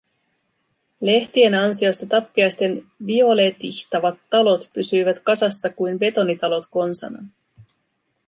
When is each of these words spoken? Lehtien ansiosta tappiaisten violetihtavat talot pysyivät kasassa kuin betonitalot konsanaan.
Lehtien 1.01 1.53
ansiosta 1.55 2.05
tappiaisten 2.05 2.83
violetihtavat 3.05 4.19
talot 4.29 4.69
pysyivät 4.73 5.19
kasassa 5.19 5.69
kuin 5.69 5.99
betonitalot 5.99 6.63
konsanaan. 6.71 7.31